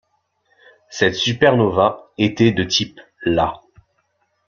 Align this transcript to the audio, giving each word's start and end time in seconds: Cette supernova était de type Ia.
Cette 0.89 1.13
supernova 1.13 2.09
était 2.17 2.51
de 2.51 2.63
type 2.63 2.99
Ia. 3.27 3.61